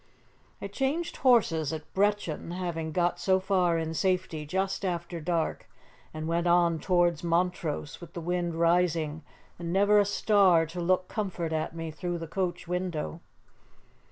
"I 0.59 0.65
changed 0.67 1.17
horses 1.17 1.71
at 1.71 1.93
Brechin, 1.93 2.49
having 2.53 2.91
got 2.91 3.19
so 3.19 3.39
far 3.39 3.77
in 3.77 3.93
safety 3.93 4.47
just 4.47 4.83
after 4.83 5.21
dark, 5.21 5.69
and 6.11 6.27
went 6.27 6.47
on 6.47 6.79
towards 6.79 7.23
Montrose, 7.23 8.01
with 8.01 8.13
the 8.13 8.19
wind 8.21 8.55
rising 8.55 9.21
and 9.59 9.71
never 9.71 9.99
a 9.99 10.05
star 10.05 10.65
to 10.65 10.81
look 10.81 11.07
comfort 11.07 11.53
at 11.53 11.75
me 11.75 11.91
through 11.91 12.17
the 12.17 12.25
coach 12.27 12.67
window. 12.67 13.21